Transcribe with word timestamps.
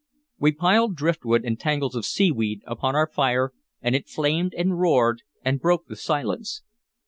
We 0.39 0.51
piled 0.51 0.95
driftwood 0.95 1.45
and 1.45 1.59
tangles 1.59 1.93
of 1.93 2.05
seaweed 2.07 2.63
upon 2.65 2.95
our 2.95 3.05
fire, 3.05 3.53
and 3.83 3.93
it 3.95 4.09
flamed 4.09 4.55
and 4.55 4.79
roared 4.79 5.21
and 5.45 5.61
broke 5.61 5.85
the 5.85 5.95
silence. 5.95 6.63